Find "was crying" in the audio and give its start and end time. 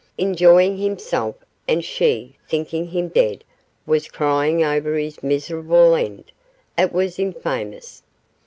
3.85-4.63